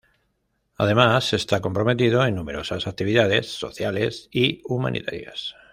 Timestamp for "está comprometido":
1.31-2.25